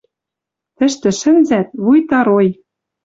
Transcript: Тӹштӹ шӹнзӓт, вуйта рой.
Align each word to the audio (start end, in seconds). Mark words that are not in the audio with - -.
Тӹштӹ 0.77 1.09
шӹнзӓт, 1.19 1.67
вуйта 1.83 2.19
рой. 2.27 2.47